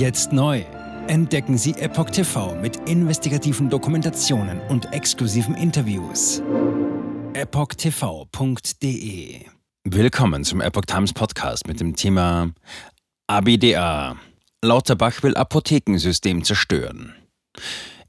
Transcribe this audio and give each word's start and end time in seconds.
Jetzt 0.00 0.32
neu. 0.32 0.64
Entdecken 1.08 1.58
Sie 1.58 1.72
Epoch 1.72 2.08
TV 2.08 2.54
mit 2.54 2.88
investigativen 2.88 3.68
Dokumentationen 3.68 4.58
und 4.70 4.90
exklusiven 4.94 5.54
Interviews. 5.54 6.42
EpochTV.de 7.34 8.70
Willkommen 9.84 10.44
zum 10.44 10.62
Epoch 10.62 10.86
Times 10.86 11.12
Podcast 11.12 11.68
mit 11.68 11.80
dem 11.80 11.96
Thema 11.96 12.50
ABDA. 13.26 14.16
Lauterbach 14.64 15.22
will 15.22 15.36
Apothekensystem 15.36 16.44
zerstören. 16.44 17.14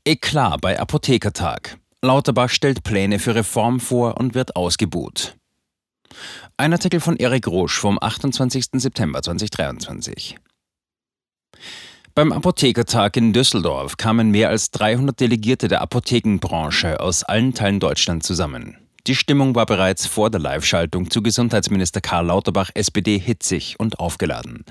Eklat 0.05 0.61
bei 0.61 0.79
Apothekertag. 0.79 1.77
Lauterbach 2.01 2.51
stellt 2.51 2.83
Pläne 2.83 3.19
für 3.19 3.35
Reform 3.35 3.81
vor 3.81 4.17
und 4.17 4.33
wird 4.33 4.55
ausgebuht. 4.55 5.35
Ein 6.55 6.71
Artikel 6.71 7.01
von 7.01 7.17
Erik 7.17 7.47
Rosch 7.47 7.77
vom 7.77 7.97
28. 8.01 8.67
September 8.75 9.21
2023. 9.21 10.37
Beim 12.13 12.33
Apothekertag 12.33 13.15
in 13.15 13.31
Düsseldorf 13.31 13.95
kamen 13.95 14.31
mehr 14.31 14.49
als 14.49 14.71
300 14.71 15.17
Delegierte 15.17 15.69
der 15.69 15.81
Apothekenbranche 15.81 16.99
aus 16.99 17.23
allen 17.23 17.53
Teilen 17.53 17.79
Deutschlands 17.79 18.27
zusammen. 18.27 18.77
Die 19.07 19.15
Stimmung 19.15 19.55
war 19.55 19.65
bereits 19.65 20.07
vor 20.07 20.29
der 20.29 20.41
Live-Schaltung 20.41 21.09
zu 21.09 21.23
Gesundheitsminister 21.23 22.01
Karl 22.01 22.25
Lauterbach 22.25 22.69
SPD 22.73 23.17
hitzig 23.17 23.79
und 23.79 23.99
aufgeladen. 23.99 24.65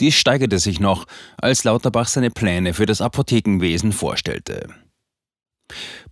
Dies 0.00 0.14
steigerte 0.14 0.58
sich 0.58 0.80
noch, 0.80 1.04
als 1.36 1.64
Lauterbach 1.64 2.08
seine 2.08 2.30
Pläne 2.30 2.72
für 2.72 2.86
das 2.86 3.02
Apothekenwesen 3.02 3.92
vorstellte. 3.92 4.68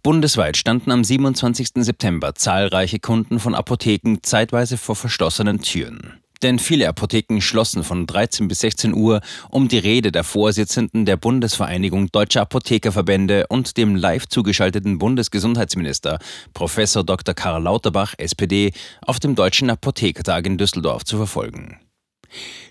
Bundesweit 0.02 0.58
standen 0.58 0.90
am 0.90 1.02
27. 1.02 1.68
September 1.76 2.34
zahlreiche 2.34 2.98
Kunden 2.98 3.40
von 3.40 3.54
Apotheken 3.54 4.18
zeitweise 4.22 4.76
vor 4.76 4.96
verschlossenen 4.96 5.62
Türen. 5.62 6.20
Denn 6.42 6.58
viele 6.58 6.88
Apotheken 6.88 7.40
schlossen 7.40 7.84
von 7.84 8.06
13 8.06 8.48
bis 8.48 8.60
16 8.60 8.94
Uhr, 8.94 9.20
um 9.50 9.68
die 9.68 9.78
Rede 9.78 10.12
der 10.12 10.24
Vorsitzenden 10.24 11.06
der 11.06 11.16
Bundesvereinigung 11.16 12.10
Deutscher 12.12 12.42
Apothekerverbände 12.42 13.46
und 13.48 13.76
dem 13.76 13.96
live 13.96 14.26
zugeschalteten 14.26 14.98
Bundesgesundheitsminister 14.98 16.18
Prof. 16.52 16.74
Dr. 16.74 17.34
Karl 17.34 17.62
Lauterbach, 17.62 18.14
SPD, 18.18 18.72
auf 19.02 19.20
dem 19.20 19.34
Deutschen 19.34 19.70
Apothekertag 19.70 20.46
in 20.46 20.58
Düsseldorf 20.58 21.04
zu 21.04 21.16
verfolgen. 21.16 21.80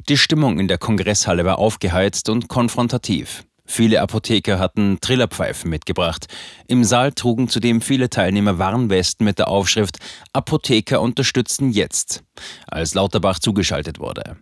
Die 0.09 0.17
Stimmung 0.17 0.59
in 0.59 0.67
der 0.67 0.77
Kongresshalle 0.77 1.45
war 1.45 1.57
aufgeheizt 1.57 2.29
und 2.29 2.49
konfrontativ. 2.49 3.43
Viele 3.65 4.01
Apotheker 4.01 4.59
hatten 4.59 4.99
Trillerpfeifen 4.99 5.69
mitgebracht. 5.69 6.27
Im 6.67 6.83
Saal 6.83 7.13
trugen 7.13 7.47
zudem 7.47 7.81
viele 7.81 8.09
Teilnehmer 8.09 8.59
Warnwesten 8.59 9.25
mit 9.25 9.39
der 9.39 9.47
Aufschrift 9.47 9.97
Apotheker 10.33 11.01
unterstützen 11.01 11.71
jetzt, 11.71 12.23
als 12.67 12.93
Lauterbach 12.93 13.39
zugeschaltet 13.39 13.99
wurde. 13.99 14.37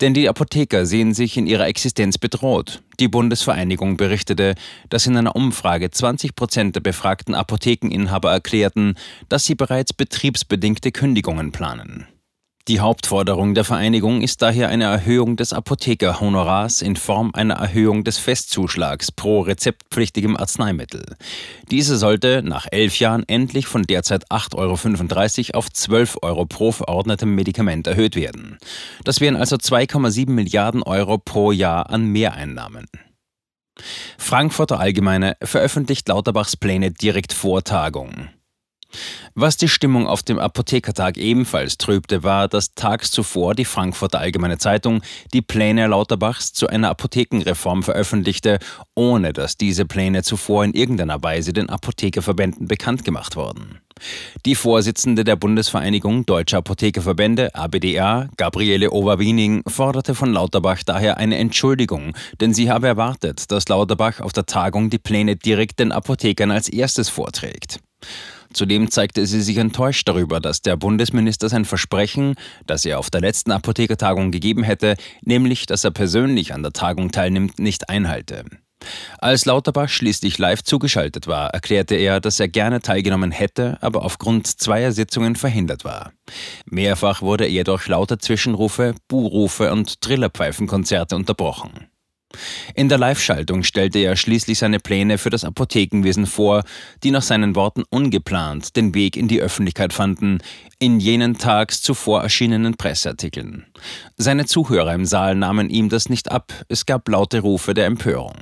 Denn 0.00 0.14
die 0.14 0.28
Apotheker 0.28 0.86
sehen 0.86 1.14
sich 1.14 1.36
in 1.36 1.46
ihrer 1.46 1.66
Existenz 1.66 2.18
bedroht. 2.18 2.82
Die 3.00 3.08
Bundesvereinigung 3.08 3.96
berichtete, 3.96 4.54
dass 4.88 5.06
in 5.06 5.16
einer 5.16 5.36
Umfrage 5.36 5.90
20 5.90 6.34
Prozent 6.34 6.76
der 6.76 6.80
befragten 6.80 7.34
Apothekeninhaber 7.34 8.30
erklärten, 8.30 8.94
dass 9.28 9.44
sie 9.44 9.54
bereits 9.54 9.92
betriebsbedingte 9.92 10.92
Kündigungen 10.92 11.52
planen. 11.52 12.06
Die 12.68 12.80
Hauptforderung 12.80 13.54
der 13.54 13.64
Vereinigung 13.64 14.20
ist 14.20 14.42
daher 14.42 14.68
eine 14.68 14.84
Erhöhung 14.84 15.36
des 15.36 15.54
Apothekerhonorars 15.54 16.82
in 16.82 16.96
Form 16.96 17.30
einer 17.32 17.54
Erhöhung 17.54 18.04
des 18.04 18.18
Festzuschlags 18.18 19.10
pro 19.10 19.40
rezeptpflichtigem 19.40 20.36
Arzneimittel. 20.36 21.16
Diese 21.70 21.96
sollte 21.96 22.42
nach 22.44 22.66
elf 22.70 22.98
Jahren 22.98 23.26
endlich 23.26 23.66
von 23.66 23.84
derzeit 23.84 24.30
8,35 24.30 25.54
Euro 25.54 25.58
auf 25.58 25.72
12 25.72 26.18
Euro 26.20 26.44
pro 26.44 26.70
verordnetem 26.70 27.34
Medikament 27.34 27.86
erhöht 27.86 28.16
werden. 28.16 28.58
Das 29.02 29.22
wären 29.22 29.36
also 29.36 29.56
2,7 29.56 30.28
Milliarden 30.28 30.82
Euro 30.82 31.16
pro 31.16 31.52
Jahr 31.52 31.88
an 31.88 32.04
Mehreinnahmen. 32.04 32.84
Frankfurter 34.18 34.78
Allgemeine 34.78 35.38
veröffentlicht 35.42 36.06
Lauterbachs 36.08 36.58
Pläne 36.58 36.90
direkt 36.90 37.32
vor 37.32 37.64
Tagung. 37.64 38.28
Was 39.34 39.56
die 39.56 39.68
Stimmung 39.68 40.06
auf 40.06 40.22
dem 40.22 40.38
Apothekertag 40.38 41.16
ebenfalls 41.16 41.78
trübte, 41.78 42.22
war, 42.22 42.48
dass 42.48 42.74
tags 42.74 43.10
zuvor 43.10 43.54
die 43.54 43.64
Frankfurter 43.64 44.18
Allgemeine 44.18 44.58
Zeitung 44.58 45.02
die 45.32 45.42
Pläne 45.42 45.86
Lauterbachs 45.86 46.52
zu 46.52 46.66
einer 46.68 46.90
Apothekenreform 46.90 47.82
veröffentlichte, 47.82 48.58
ohne 48.94 49.32
dass 49.32 49.56
diese 49.56 49.84
Pläne 49.84 50.22
zuvor 50.22 50.64
in 50.64 50.72
irgendeiner 50.72 51.22
Weise 51.22 51.52
den 51.52 51.68
Apothekerverbänden 51.68 52.66
bekannt 52.66 53.04
gemacht 53.04 53.36
wurden. 53.36 53.80
Die 54.46 54.54
Vorsitzende 54.54 55.24
der 55.24 55.36
Bundesvereinigung 55.36 56.24
Deutscher 56.24 56.58
Apothekerverbände, 56.58 57.54
ABDA, 57.54 58.28
Gabriele 58.36 58.92
Overwiening, 58.92 59.62
forderte 59.66 60.14
von 60.14 60.32
Lauterbach 60.32 60.82
daher 60.84 61.16
eine 61.16 61.36
Entschuldigung, 61.38 62.16
denn 62.40 62.54
sie 62.54 62.70
habe 62.70 62.86
erwartet, 62.86 63.50
dass 63.50 63.68
Lauterbach 63.68 64.20
auf 64.20 64.32
der 64.32 64.46
Tagung 64.46 64.90
die 64.90 64.98
Pläne 64.98 65.36
direkt 65.36 65.80
den 65.80 65.92
Apothekern 65.92 66.50
als 66.50 66.68
erstes 66.68 67.08
vorträgt. 67.08 67.80
Zudem 68.58 68.90
zeigte 68.90 69.24
sie 69.24 69.40
sich 69.40 69.56
enttäuscht 69.58 70.08
darüber, 70.08 70.40
dass 70.40 70.62
der 70.62 70.76
Bundesminister 70.76 71.48
sein 71.48 71.64
Versprechen, 71.64 72.34
das 72.66 72.84
er 72.84 72.98
auf 72.98 73.08
der 73.08 73.20
letzten 73.20 73.52
Apothekertagung 73.52 74.32
gegeben 74.32 74.64
hätte, 74.64 74.96
nämlich 75.22 75.66
dass 75.66 75.84
er 75.84 75.92
persönlich 75.92 76.52
an 76.52 76.64
der 76.64 76.72
Tagung 76.72 77.12
teilnimmt, 77.12 77.60
nicht 77.60 77.88
einhalte. 77.88 78.44
Als 79.18 79.44
Lauterbach 79.44 79.88
schließlich 79.88 80.38
live 80.38 80.64
zugeschaltet 80.64 81.28
war, 81.28 81.50
erklärte 81.50 81.94
er, 81.94 82.18
dass 82.18 82.40
er 82.40 82.48
gerne 82.48 82.80
teilgenommen 82.80 83.30
hätte, 83.30 83.78
aber 83.80 84.04
aufgrund 84.04 84.48
zweier 84.48 84.90
Sitzungen 84.90 85.36
verhindert 85.36 85.84
war. 85.84 86.10
Mehrfach 86.66 87.22
wurde 87.22 87.46
er 87.46 87.62
durch 87.62 87.86
lauter 87.86 88.18
Zwischenrufe, 88.18 88.96
Buhrufe 89.06 89.70
und 89.70 90.00
Trillerpfeifenkonzerte 90.00 91.14
unterbrochen. 91.14 91.86
In 92.74 92.88
der 92.88 92.98
Live-Schaltung 92.98 93.62
stellte 93.62 93.98
er 93.98 94.16
schließlich 94.16 94.58
seine 94.58 94.80
Pläne 94.80 95.18
für 95.18 95.30
das 95.30 95.44
Apothekenwesen 95.44 96.26
vor, 96.26 96.62
die 97.02 97.10
nach 97.10 97.22
seinen 97.22 97.54
Worten 97.56 97.84
ungeplant 97.88 98.76
den 98.76 98.94
Weg 98.94 99.16
in 99.16 99.28
die 99.28 99.40
Öffentlichkeit 99.40 99.92
fanden, 99.92 100.38
in 100.78 101.00
jenen 101.00 101.38
tags 101.38 101.80
zuvor 101.80 102.22
erschienenen 102.22 102.76
Presseartikeln. 102.76 103.66
Seine 104.16 104.46
Zuhörer 104.46 104.94
im 104.94 105.06
Saal 105.06 105.34
nahmen 105.34 105.70
ihm 105.70 105.88
das 105.88 106.08
nicht 106.08 106.30
ab, 106.30 106.52
es 106.68 106.86
gab 106.86 107.08
laute 107.08 107.40
Rufe 107.40 107.74
der 107.74 107.86
Empörung. 107.86 108.36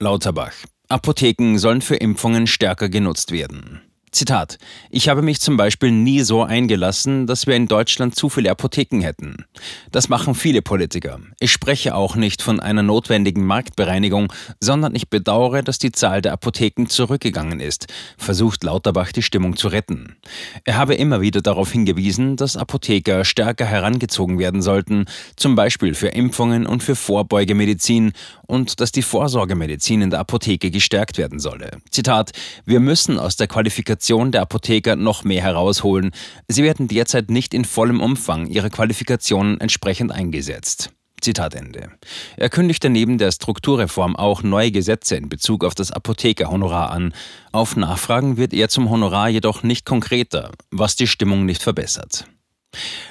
Lauterbach. 0.00 0.54
Apotheken 0.88 1.56
sollen 1.56 1.80
für 1.80 1.96
Impfungen 1.96 2.46
stärker 2.46 2.90
genutzt 2.90 3.32
werden. 3.32 3.80
Zitat: 4.14 4.58
Ich 4.90 5.08
habe 5.08 5.22
mich 5.22 5.40
zum 5.40 5.56
Beispiel 5.56 5.90
nie 5.90 6.20
so 6.20 6.44
eingelassen, 6.44 7.26
dass 7.26 7.48
wir 7.48 7.56
in 7.56 7.66
Deutschland 7.66 8.14
zu 8.14 8.28
viele 8.28 8.48
Apotheken 8.48 9.00
hätten. 9.00 9.44
Das 9.90 10.08
machen 10.08 10.36
viele 10.36 10.62
Politiker. 10.62 11.18
Ich 11.40 11.50
spreche 11.50 11.96
auch 11.96 12.14
nicht 12.14 12.40
von 12.40 12.60
einer 12.60 12.84
notwendigen 12.84 13.44
Marktbereinigung, 13.44 14.32
sondern 14.60 14.94
ich 14.94 15.10
bedauere, 15.10 15.64
dass 15.64 15.80
die 15.80 15.90
Zahl 15.90 16.22
der 16.22 16.32
Apotheken 16.32 16.86
zurückgegangen 16.86 17.58
ist, 17.58 17.88
versucht 18.16 18.62
Lauterbach 18.62 19.10
die 19.10 19.22
Stimmung 19.22 19.56
zu 19.56 19.66
retten. 19.66 20.14
Er 20.62 20.76
habe 20.76 20.94
immer 20.94 21.20
wieder 21.20 21.42
darauf 21.42 21.72
hingewiesen, 21.72 22.36
dass 22.36 22.56
Apotheker 22.56 23.24
stärker 23.24 23.66
herangezogen 23.66 24.38
werden 24.38 24.62
sollten, 24.62 25.06
zum 25.34 25.56
Beispiel 25.56 25.94
für 25.94 26.08
Impfungen 26.08 26.66
und 26.66 26.84
für 26.84 26.94
Vorbeugemedizin 26.94 28.12
und 28.46 28.78
dass 28.80 28.92
die 28.92 29.02
Vorsorgemedizin 29.02 30.02
in 30.02 30.10
der 30.10 30.20
Apotheke 30.20 30.70
gestärkt 30.70 31.18
werden 31.18 31.40
solle. 31.40 31.78
Zitat: 31.90 32.30
Wir 32.64 32.78
müssen 32.78 33.18
aus 33.18 33.34
der 33.34 33.48
Qualifikation 33.48 34.03
Qualifikation 34.04 34.32
der 34.32 34.42
Apotheker 34.42 34.96
noch 34.96 35.24
mehr 35.24 35.42
herausholen. 35.42 36.10
Sie 36.46 36.62
werden 36.62 36.88
derzeit 36.88 37.30
nicht 37.30 37.54
in 37.54 37.64
vollem 37.64 38.02
Umfang 38.02 38.46
ihre 38.48 38.68
Qualifikationen 38.68 39.58
entsprechend 39.60 40.12
eingesetzt. 40.12 40.90
Zitat 41.22 41.54
Ende. 41.54 41.88
Er 42.36 42.50
kündigte 42.50 42.90
neben 42.90 43.16
der 43.16 43.32
Strukturreform 43.32 44.14
auch 44.14 44.42
neue 44.42 44.70
Gesetze 44.70 45.16
in 45.16 45.30
Bezug 45.30 45.64
auf 45.64 45.74
das 45.74 45.90
Apothekerhonorar 45.90 46.90
an. 46.90 47.14
Auf 47.50 47.76
Nachfragen 47.76 48.36
wird 48.36 48.52
er 48.52 48.68
zum 48.68 48.90
Honorar 48.90 49.30
jedoch 49.30 49.62
nicht 49.62 49.86
konkreter, 49.86 50.50
was 50.70 50.96
die 50.96 51.06
Stimmung 51.06 51.46
nicht 51.46 51.62
verbessert. 51.62 52.26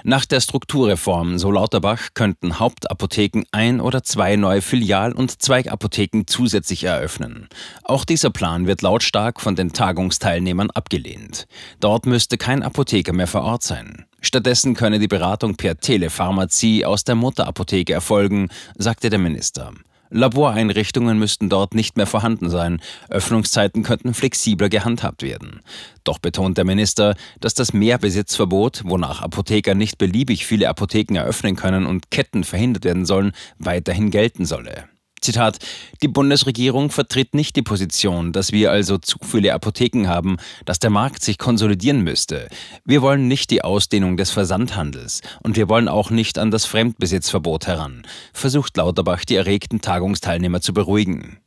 Nach 0.03 0.25
der 0.25 0.39
Strukturreform, 0.39 1.37
so 1.37 1.51
Lauterbach, 1.51 2.09
könnten 2.13 2.59
Hauptapotheken 2.59 3.43
ein 3.51 3.81
oder 3.81 4.03
zwei 4.03 4.35
neue 4.35 4.61
Filial- 4.61 5.13
und 5.13 5.41
Zweigapotheken 5.41 6.23
zusätzlich 6.27 6.83
eröffnen. 6.83 7.47
Auch 7.83 8.05
dieser 8.05 8.29
Plan 8.29 8.67
wird 8.67 8.81
lautstark 8.81 9.41
von 9.41 9.55
den 9.55 9.73
Tagungsteilnehmern 9.73 10.71
abgelehnt. 10.71 11.47
Dort 11.79 12.05
müsste 12.05 12.37
kein 12.37 12.63
Apotheker 12.63 13.13
mehr 13.13 13.27
vor 13.27 13.43
Ort 13.43 13.63
sein. 13.63 14.05
Stattdessen 14.21 14.73
könne 14.73 14.99
die 14.99 15.07
Beratung 15.07 15.55
per 15.55 15.77
Telepharmazie 15.77 16.85
aus 16.85 17.03
der 17.03 17.15
Mutterapotheke 17.15 17.93
erfolgen, 17.93 18.49
sagte 18.77 19.09
der 19.09 19.19
Minister. 19.19 19.73
Laboreinrichtungen 20.13 21.17
müssten 21.17 21.49
dort 21.49 21.73
nicht 21.73 21.97
mehr 21.97 22.05
vorhanden 22.05 22.49
sein, 22.49 22.79
Öffnungszeiten 23.09 23.81
könnten 23.81 24.13
flexibler 24.13 24.69
gehandhabt 24.69 25.23
werden. 25.23 25.61
Doch 26.03 26.19
betont 26.19 26.57
der 26.57 26.65
Minister, 26.65 27.15
dass 27.39 27.55
das 27.55 27.73
Mehrbesitzverbot, 27.73 28.83
wonach 28.85 29.21
Apotheker 29.21 29.73
nicht 29.73 29.97
beliebig 29.97 30.45
viele 30.45 30.69
Apotheken 30.69 31.15
eröffnen 31.17 31.55
können 31.55 31.87
und 31.87 32.11
Ketten 32.11 32.43
verhindert 32.43 32.85
werden 32.85 33.05
sollen, 33.05 33.31
weiterhin 33.57 34.11
gelten 34.11 34.45
solle. 34.45 34.92
Zitat, 35.23 35.59
die 36.01 36.07
Bundesregierung 36.07 36.91
vertritt 36.91 37.33
nicht 37.33 37.55
die 37.55 37.61
Position, 37.61 38.31
dass 38.33 38.51
wir 38.51 38.71
also 38.71 38.97
zu 38.97 39.17
viele 39.21 39.53
Apotheken 39.53 40.07
haben, 40.07 40.37
dass 40.65 40.79
der 40.79 40.89
Markt 40.89 41.23
sich 41.23 41.37
konsolidieren 41.37 42.01
müsste. 42.01 42.49
Wir 42.85 43.01
wollen 43.01 43.27
nicht 43.27 43.49
die 43.49 43.63
Ausdehnung 43.63 44.17
des 44.17 44.31
Versandhandels 44.31 45.21
und 45.41 45.55
wir 45.55 45.69
wollen 45.69 45.87
auch 45.87 46.09
nicht 46.09 46.37
an 46.37 46.51
das 46.51 46.65
Fremdbesitzverbot 46.65 47.67
heran, 47.67 48.03
versucht 48.33 48.77
Lauterbach 48.77 49.25
die 49.25 49.35
erregten 49.35 49.81
Tagungsteilnehmer 49.81 50.61
zu 50.61 50.73
beruhigen. 50.73 51.39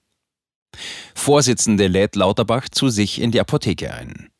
Vorsitzende 1.14 1.86
lädt 1.86 2.16
Lauterbach 2.16 2.68
zu 2.70 2.88
sich 2.88 3.20
in 3.20 3.30
die 3.30 3.40
Apotheke 3.40 3.92
ein. 3.92 4.30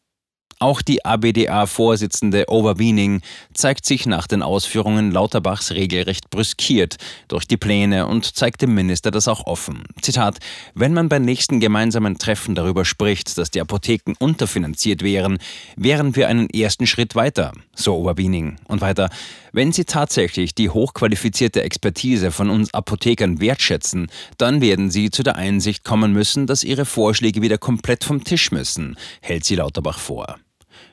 Auch 0.59 0.81
die 0.81 1.05
ABDA-Vorsitzende 1.05 2.47
Overweening 2.49 3.21
zeigt 3.53 3.85
sich 3.85 4.07
nach 4.07 4.27
den 4.27 4.43
Ausführungen 4.43 5.11
Lauterbachs 5.11 5.73
regelrecht 5.73 6.31
brüskiert 6.31 6.97
durch 7.29 7.47
die 7.47 7.59
Pläne 7.59 8.07
und 8.07 8.37
zeigt 8.37 8.63
dem 8.63 8.75
Minister 8.75 9.11
das 9.11 9.29
auch 9.29 9.47
offen. 9.47 9.85
Zitat: 10.01 10.39
Wenn 10.75 10.95
man 10.95 11.11
beim 11.11 11.25
nächsten 11.27 11.61
gemeinsamen 11.61 12.17
Treffen 12.17 12.55
darüber 12.55 12.87
spricht, 12.87 13.37
dass 13.37 13.51
die 13.51 13.61
Apotheken 13.61 14.15
unterfinanziert 14.19 15.03
wären, 15.03 15.37
wären 15.77 16.17
wir 16.17 16.29
einen 16.29 16.49
ersten 16.49 16.87
Schritt 16.87 17.15
weiter, 17.15 17.53
so 17.75 17.95
Overweening. 17.95 18.57
Und 18.67 18.81
weiter: 18.81 19.11
Wenn 19.53 19.73
Sie 19.73 19.85
tatsächlich 19.85 20.55
die 20.55 20.71
hochqualifizierte 20.71 21.63
Expertise 21.63 22.31
von 22.31 22.49
uns 22.49 22.73
Apothekern 22.73 23.41
wertschätzen, 23.41 24.11
dann 24.39 24.63
werden 24.63 24.91
Sie 24.91 25.11
zu 25.11 25.23
der 25.23 25.37
Einsicht 25.37 25.85
kommen 25.85 26.15
müssen, 26.15 26.47
dass 26.47 26.65
Ihre 26.65 26.87
Vorschläge 26.87 27.43
wieder 27.43 27.59
komplett 27.59 28.05
vom 28.05 28.25
Tisch 28.25 28.53
müssen, 28.53 28.97
hält 29.21 29.45
sie 29.45 29.57
Lauterbach 29.57 29.99
vor. 29.99 30.39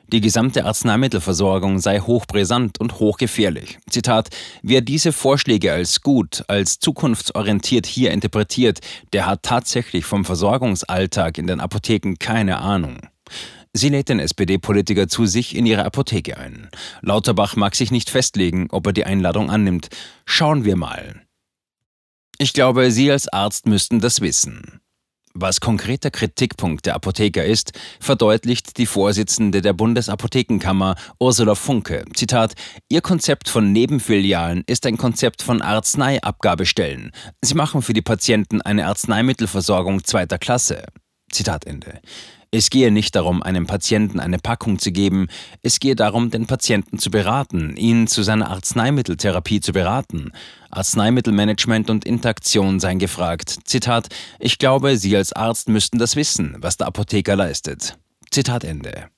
Die 0.08 0.20
gesamte 0.20 0.64
Arzneimittelversorgung 0.64 1.78
sei 1.78 2.00
hochbrisant 2.00 2.78
und 2.78 3.00
hochgefährlich. 3.00 3.78
Zitat: 3.88 4.28
Wer 4.62 4.80
diese 4.80 5.12
Vorschläge 5.12 5.72
als 5.72 6.02
gut, 6.02 6.44
als 6.46 6.78
zukunftsorientiert 6.78 7.86
hier 7.86 8.10
interpretiert, 8.10 8.80
der 9.12 9.26
hat 9.26 9.42
tatsächlich 9.42 10.04
vom 10.04 10.24
Versorgungsalltag 10.24 11.38
in 11.38 11.46
den 11.46 11.60
Apotheken 11.60 12.16
keine 12.18 12.58
Ahnung. 12.58 12.98
Sie 13.72 13.88
lädt 13.88 14.08
den 14.08 14.20
SPD-Politiker 14.20 15.08
zu 15.08 15.26
sich 15.26 15.56
in 15.56 15.66
ihre 15.66 15.84
Apotheke 15.84 16.38
ein. 16.38 16.68
Lauterbach 17.00 17.56
mag 17.56 17.74
sich 17.74 17.90
nicht 17.90 18.08
festlegen, 18.08 18.68
ob 18.70 18.86
er 18.86 18.92
die 18.92 19.04
Einladung 19.04 19.50
annimmt. 19.50 19.88
Schauen 20.26 20.64
wir 20.64 20.76
mal. 20.76 21.22
Ich 22.38 22.52
glaube, 22.52 22.92
Sie 22.92 23.10
als 23.10 23.26
Arzt 23.26 23.66
müssten 23.66 24.00
das 24.00 24.20
wissen. 24.20 24.80
Was 25.36 25.60
konkreter 25.60 26.12
Kritikpunkt 26.12 26.86
der 26.86 26.94
Apotheker 26.94 27.44
ist, 27.44 27.72
verdeutlicht 27.98 28.78
die 28.78 28.86
Vorsitzende 28.86 29.62
der 29.62 29.72
Bundesapothekenkammer 29.72 30.94
Ursula 31.18 31.56
Funke. 31.56 32.04
Zitat: 32.14 32.54
Ihr 32.88 33.00
Konzept 33.00 33.48
von 33.48 33.72
Nebenfilialen 33.72 34.62
ist 34.68 34.86
ein 34.86 34.96
Konzept 34.96 35.42
von 35.42 35.60
Arzneiabgabestellen. 35.60 37.10
Sie 37.42 37.54
machen 37.54 37.82
für 37.82 37.94
die 37.94 38.00
Patienten 38.00 38.62
eine 38.62 38.86
Arzneimittelversorgung 38.86 40.04
zweiter 40.04 40.38
Klasse. 40.38 40.84
Zitat 41.32 41.66
Ende. 41.66 42.00
Es 42.56 42.70
gehe 42.70 42.92
nicht 42.92 43.16
darum, 43.16 43.42
einem 43.42 43.66
Patienten 43.66 44.20
eine 44.20 44.38
Packung 44.38 44.78
zu 44.78 44.92
geben, 44.92 45.26
es 45.62 45.80
gehe 45.80 45.96
darum, 45.96 46.30
den 46.30 46.46
Patienten 46.46 47.00
zu 47.00 47.10
beraten, 47.10 47.76
ihn 47.76 48.06
zu 48.06 48.22
seiner 48.22 48.48
Arzneimitteltherapie 48.48 49.60
zu 49.60 49.72
beraten. 49.72 50.30
Arzneimittelmanagement 50.70 51.90
und 51.90 52.04
Interaktion 52.04 52.78
seien 52.78 53.00
gefragt. 53.00 53.56
Zitat, 53.64 54.06
ich 54.38 54.58
glaube, 54.58 54.96
Sie 54.98 55.16
als 55.16 55.32
Arzt 55.32 55.68
müssten 55.68 55.98
das 55.98 56.14
wissen, 56.14 56.54
was 56.60 56.76
der 56.76 56.86
Apotheker 56.86 57.34
leistet. 57.34 57.98
Zitat 58.30 58.62
Ende. 58.62 59.08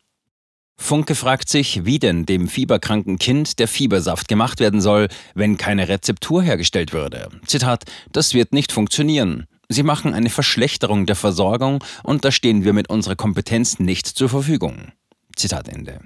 Funke 0.78 1.14
fragt 1.14 1.50
sich, 1.50 1.84
wie 1.84 1.98
denn 1.98 2.24
dem 2.24 2.48
fieberkranken 2.48 3.18
Kind 3.18 3.58
der 3.58 3.68
Fiebersaft 3.68 4.28
gemacht 4.28 4.60
werden 4.60 4.80
soll, 4.80 5.08
wenn 5.34 5.58
keine 5.58 5.88
Rezeptur 5.88 6.42
hergestellt 6.42 6.94
würde. 6.94 7.28
Zitat, 7.44 7.84
das 8.12 8.32
wird 8.32 8.54
nicht 8.54 8.72
funktionieren. 8.72 9.46
Sie 9.68 9.82
machen 9.82 10.14
eine 10.14 10.30
Verschlechterung 10.30 11.06
der 11.06 11.16
Versorgung 11.16 11.82
und 12.02 12.24
da 12.24 12.30
stehen 12.30 12.64
wir 12.64 12.72
mit 12.72 12.88
unserer 12.88 13.16
Kompetenz 13.16 13.78
nicht 13.78 14.06
zur 14.06 14.28
Verfügung. 14.28 14.92
Zitat 15.36 15.68
Ende. 15.68 16.00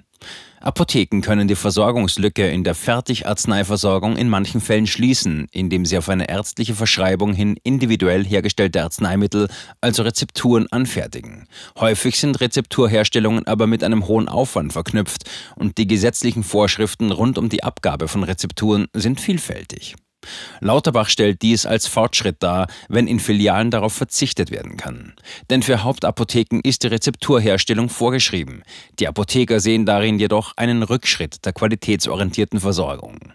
Apotheken 0.61 1.23
können 1.23 1.49
die 1.49 1.55
Versorgungslücke 1.55 2.51
in 2.51 2.65
der 2.65 2.75
Fertigarzneiversorgung 2.75 4.17
in 4.17 4.29
manchen 4.29 4.61
Fällen 4.61 4.87
schließen, 4.87 5.47
indem 5.53 5.87
sie 5.87 5.97
auf 5.97 6.11
eine 6.11 6.29
ärztliche 6.29 6.75
Verschreibung 6.75 7.33
hin 7.33 7.57
individuell 7.63 8.27
hergestellte 8.27 8.83
Arzneimittel, 8.83 9.49
also 9.81 10.03
Rezepturen, 10.03 10.67
anfertigen. 10.71 11.47
Häufig 11.79 12.19
sind 12.19 12.41
Rezepturherstellungen 12.41 13.47
aber 13.47 13.67
mit 13.67 13.83
einem 13.83 14.07
hohen 14.07 14.29
Aufwand 14.29 14.75
verknüpft 14.75 15.25
und 15.57 15.79
die 15.79 15.87
gesetzlichen 15.87 16.43
Vorschriften 16.43 17.11
rund 17.11 17.39
um 17.39 17.49
die 17.49 17.65
Abgabe 17.65 18.07
von 18.09 18.23
Rezepturen 18.23 18.89
sind 18.93 19.19
vielfältig. 19.19 19.97
Lauterbach 20.61 21.09
stellt 21.09 21.43
dies 21.43 21.67
als 21.67 21.87
Fortschritt 21.87 22.37
dar, 22.41 22.67
wenn 22.89 23.07
in 23.07 23.21
Filialen 23.21 23.71
darauf 23.71 23.93
verzichtet 23.93 24.51
werden 24.51 24.77
kann. 24.77 25.15
Denn 25.49 25.63
für 25.63 25.83
Hauptapotheken 25.83 26.61
ist 26.63 26.83
die 26.83 26.89
Rezepturherstellung 26.89 27.89
vorgeschrieben. 27.89 28.63
Die 28.99 29.09
Apotheker 29.09 29.61
sehen 29.61 29.87
darin 29.87 30.19
jedoch 30.19 30.57
einen 30.57 30.83
Rückschritt 30.83 31.45
der 31.45 31.53
qualitätsorientierten 31.53 32.61
Versorgung. 32.61 33.33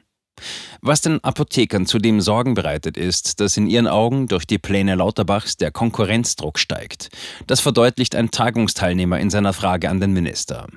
Was 0.82 1.02
den 1.02 1.24
Apothekern 1.24 1.86
zudem 1.86 2.22
Sorgen 2.22 2.54
bereitet, 2.54 2.98
ist, 2.98 3.40
dass 3.40 3.58
in 3.58 3.68
ihren 3.68 3.88
Augen 3.88 4.28
durch 4.28 4.46
die 4.46 4.60
Pläne 4.60 4.96
Lauterbachs 4.96 5.58
der 5.58 5.72
Konkurrenzdruck 5.72 6.60
steigt. 6.60 7.10
Das 7.48 7.62
verdeutlicht 7.62 8.16
ein 8.16 8.32
Tagungsteilnehmer 8.32 9.20
in 9.20 9.30
seiner 9.30 9.54
Frage 9.54 9.90
an 9.90 10.00
den 10.00 10.12
Minister. 10.12 10.68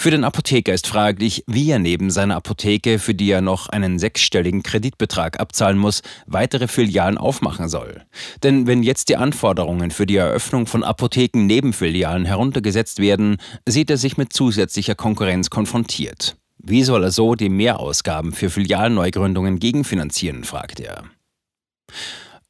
Für 0.00 0.10
den 0.10 0.24
Apotheker 0.24 0.72
ist 0.72 0.86
fraglich, 0.86 1.44
wie 1.46 1.70
er 1.70 1.78
neben 1.78 2.10
seiner 2.10 2.36
Apotheke, 2.36 2.98
für 2.98 3.14
die 3.14 3.30
er 3.30 3.42
noch 3.42 3.68
einen 3.68 3.98
sechsstelligen 3.98 4.62
Kreditbetrag 4.62 5.38
abzahlen 5.38 5.76
muss, 5.76 6.00
weitere 6.24 6.68
Filialen 6.68 7.18
aufmachen 7.18 7.68
soll. 7.68 8.00
Denn 8.42 8.66
wenn 8.66 8.82
jetzt 8.82 9.10
die 9.10 9.18
Anforderungen 9.18 9.90
für 9.90 10.06
die 10.06 10.16
Eröffnung 10.16 10.66
von 10.66 10.84
Apotheken 10.84 11.44
neben 11.44 11.74
Filialen 11.74 12.24
heruntergesetzt 12.24 12.98
werden, 12.98 13.36
sieht 13.68 13.90
er 13.90 13.98
sich 13.98 14.16
mit 14.16 14.32
zusätzlicher 14.32 14.94
Konkurrenz 14.94 15.50
konfrontiert. 15.50 16.34
Wie 16.56 16.82
soll 16.82 17.04
er 17.04 17.10
so 17.10 17.34
die 17.34 17.50
Mehrausgaben 17.50 18.32
für 18.32 18.48
Filialneugründungen 18.48 19.58
gegenfinanzieren, 19.58 20.44
fragt 20.44 20.80
er. 20.80 21.04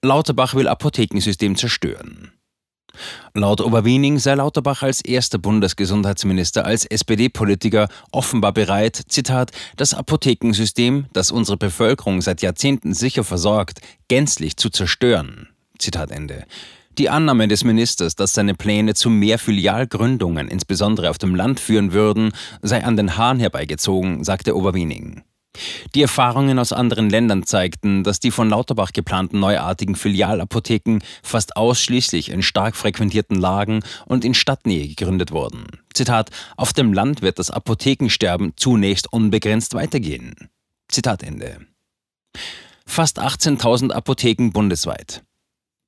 Lauterbach 0.02 0.54
will 0.54 0.68
Apothekensystem 0.68 1.56
zerstören. 1.56 2.30
Laut 3.34 3.60
Oberwiening 3.60 4.18
sei 4.18 4.34
Lauterbach 4.34 4.82
als 4.82 5.00
erster 5.00 5.38
Bundesgesundheitsminister 5.38 6.64
als 6.64 6.84
SPD-Politiker 6.84 7.88
offenbar 8.12 8.52
bereit, 8.52 9.00
Zitat, 9.08 9.52
das 9.76 9.94
Apothekensystem, 9.94 11.06
das 11.12 11.30
unsere 11.30 11.56
Bevölkerung 11.56 12.20
seit 12.22 12.42
Jahrzehnten 12.42 12.94
sicher 12.94 13.24
versorgt, 13.24 13.80
gänzlich 14.08 14.56
zu 14.56 14.70
zerstören. 14.70 15.48
Zitat 15.78 16.10
Ende. 16.10 16.44
Die 16.98 17.08
Annahme 17.08 17.48
des 17.48 17.64
Ministers, 17.64 18.16
dass 18.16 18.34
seine 18.34 18.54
Pläne 18.54 18.94
zu 18.94 19.08
mehr 19.08 19.38
Filialgründungen, 19.38 20.48
insbesondere 20.48 21.08
auf 21.08 21.18
dem 21.18 21.34
Land, 21.34 21.60
führen 21.60 21.92
würden, 21.92 22.32
sei 22.62 22.84
an 22.84 22.96
den 22.96 23.16
Haaren 23.16 23.38
herbeigezogen, 23.38 24.24
sagte 24.24 24.56
Oberwiening. 24.56 25.22
Die 25.94 26.02
Erfahrungen 26.02 26.58
aus 26.58 26.72
anderen 26.72 27.10
Ländern 27.10 27.44
zeigten, 27.44 28.04
dass 28.04 28.20
die 28.20 28.30
von 28.30 28.48
Lauterbach 28.48 28.92
geplanten 28.92 29.40
neuartigen 29.40 29.96
Filialapotheken 29.96 31.00
fast 31.22 31.56
ausschließlich 31.56 32.30
in 32.30 32.42
stark 32.42 32.76
frequentierten 32.76 33.36
Lagen 33.36 33.82
und 34.06 34.24
in 34.24 34.34
Stadtnähe 34.34 34.86
gegründet 34.86 35.32
wurden. 35.32 35.64
Zitat: 35.92 36.30
Auf 36.56 36.72
dem 36.72 36.92
Land 36.92 37.22
wird 37.22 37.38
das 37.38 37.50
Apothekensterben 37.50 38.52
zunächst 38.56 39.12
unbegrenzt 39.12 39.74
weitergehen. 39.74 40.34
Zitat 40.88 41.22
Ende. 41.22 41.58
Fast 42.86 43.20
18.000 43.20 43.90
Apotheken 43.92 44.50
bundesweit. 44.50 45.22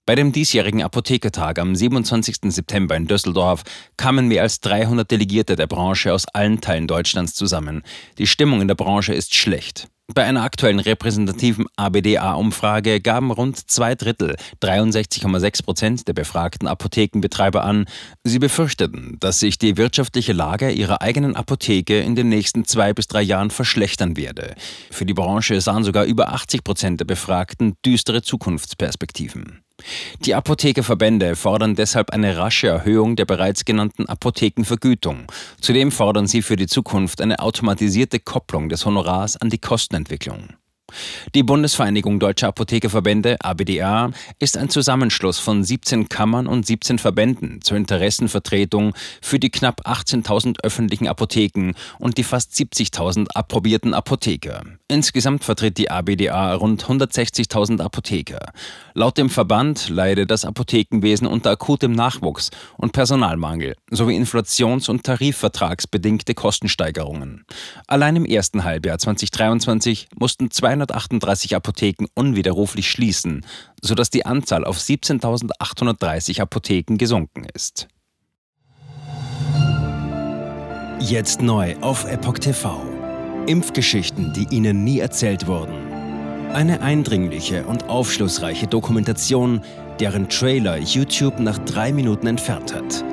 Bei 0.04 0.16
dem 0.16 0.32
diesjährigen 0.32 0.82
Apothekertag 0.82 1.60
am 1.60 1.76
27. 1.76 2.52
September 2.52 2.96
in 2.96 3.06
Düsseldorf 3.06 3.62
kamen 3.96 4.26
mehr 4.26 4.42
als 4.42 4.58
300 4.58 5.08
Delegierte 5.08 5.54
der 5.54 5.68
Branche 5.68 6.12
aus 6.12 6.26
allen 6.26 6.60
Teilen 6.60 6.88
Deutschlands 6.88 7.34
zusammen. 7.34 7.82
Die 8.18 8.26
Stimmung 8.26 8.60
in 8.60 8.66
der 8.66 8.74
Branche 8.74 9.14
ist 9.14 9.32
schlecht. 9.36 9.86
Bei 10.12 10.24
einer 10.24 10.42
aktuellen 10.42 10.80
repräsentativen 10.80 11.66
ABDA-Umfrage 11.76 13.00
gaben 13.00 13.30
rund 13.30 13.70
zwei 13.70 13.94
Drittel, 13.94 14.34
63,6 14.60 15.64
Prozent 15.64 16.08
der 16.08 16.14
befragten 16.14 16.66
Apothekenbetreiber 16.66 17.62
an, 17.62 17.86
sie 18.24 18.40
befürchteten, 18.40 19.18
dass 19.20 19.38
sich 19.38 19.56
die 19.56 19.76
wirtschaftliche 19.76 20.32
Lage 20.32 20.72
ihrer 20.72 21.00
eigenen 21.00 21.36
Apotheke 21.36 22.00
in 22.00 22.16
den 22.16 22.28
nächsten 22.28 22.64
zwei 22.64 22.92
bis 22.92 23.06
drei 23.06 23.22
Jahren 23.22 23.50
verschlechtern 23.50 24.16
werde. 24.16 24.56
Für 24.90 25.06
die 25.06 25.14
Branche 25.14 25.60
sahen 25.60 25.84
sogar 25.84 26.04
über 26.04 26.32
80 26.32 26.64
Prozent 26.64 26.98
der 26.98 27.04
Befragten 27.04 27.74
düstere 27.84 28.22
Zukunftsperspektiven. 28.22 29.61
Die 30.24 30.34
Apothekerverbände 30.34 31.36
fordern 31.36 31.74
deshalb 31.74 32.10
eine 32.10 32.36
rasche 32.36 32.68
Erhöhung 32.68 33.16
der 33.16 33.24
bereits 33.24 33.64
genannten 33.64 34.06
Apothekenvergütung. 34.06 35.26
Zudem 35.60 35.90
fordern 35.90 36.26
sie 36.26 36.42
für 36.42 36.56
die 36.56 36.66
Zukunft 36.66 37.20
eine 37.20 37.40
automatisierte 37.40 38.18
Kopplung 38.18 38.68
des 38.68 38.86
Honorars 38.86 39.36
an 39.36 39.50
die 39.50 39.58
Kostenentwicklung. 39.58 40.54
Die 41.34 41.42
Bundesvereinigung 41.42 42.20
Deutscher 42.20 42.48
Apothekerverbände, 42.48 43.36
ABDA, 43.40 44.10
ist 44.38 44.56
ein 44.56 44.68
Zusammenschluss 44.68 45.38
von 45.38 45.64
17 45.64 46.08
Kammern 46.08 46.46
und 46.46 46.66
17 46.66 46.98
Verbänden 46.98 47.60
zur 47.62 47.76
Interessenvertretung 47.76 48.94
für 49.20 49.38
die 49.38 49.50
knapp 49.50 49.86
18.000 49.86 50.60
öffentlichen 50.62 51.08
Apotheken 51.08 51.72
und 51.98 52.18
die 52.18 52.24
fast 52.24 52.52
70.000 52.52 53.28
approbierten 53.34 53.94
Apotheker. 53.94 54.62
Insgesamt 54.88 55.44
vertritt 55.44 55.78
die 55.78 55.90
ABDA 55.90 56.54
rund 56.54 56.84
160.000 56.84 57.80
Apotheker. 57.80 58.52
Laut 58.94 59.16
dem 59.16 59.30
Verband 59.30 59.88
leidet 59.88 60.30
das 60.30 60.44
Apothekenwesen 60.44 61.26
unter 61.26 61.50
akutem 61.50 61.92
Nachwuchs 61.92 62.50
und 62.76 62.92
Personalmangel 62.92 63.74
sowie 63.90 64.16
inflations- 64.16 64.90
und 64.90 65.04
tarifvertragsbedingte 65.04 66.34
Kostensteigerungen. 66.34 67.44
Allein 67.86 68.16
im 68.16 68.24
ersten 68.24 68.64
Halbjahr 68.64 68.98
2023 68.98 70.08
mussten 70.14 70.50
238 70.86 71.56
Apotheken 71.56 72.06
unwiderruflich 72.14 72.90
schließen, 72.90 73.44
sodass 73.80 74.10
die 74.10 74.26
Anzahl 74.26 74.64
auf 74.64 74.78
17.830 74.78 76.40
Apotheken 76.40 76.96
gesunken 76.96 77.46
ist. 77.54 77.88
Jetzt 81.00 81.42
neu 81.42 81.76
auf 81.80 82.04
Epoch 82.04 82.38
TV. 82.38 82.80
Impfgeschichten, 83.46 84.32
die 84.32 84.54
Ihnen 84.54 84.84
nie 84.84 85.00
erzählt 85.00 85.48
wurden. 85.48 85.74
Eine 86.52 86.80
eindringliche 86.80 87.64
und 87.66 87.88
aufschlussreiche 87.88 88.68
Dokumentation, 88.68 89.62
deren 89.98 90.28
Trailer 90.28 90.78
YouTube 90.78 91.40
nach 91.40 91.58
drei 91.58 91.92
Minuten 91.92 92.26
entfernt 92.26 92.74
hat. 92.74 93.04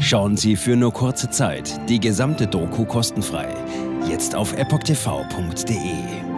Schauen 0.00 0.36
Sie 0.36 0.56
für 0.56 0.76
nur 0.76 0.92
kurze 0.92 1.30
Zeit 1.30 1.80
die 1.88 2.00
gesamte 2.00 2.46
Doku 2.46 2.84
kostenfrei. 2.84 3.48
Jetzt 4.08 4.34
auf 4.34 4.52
epochtv.de. 4.52 6.37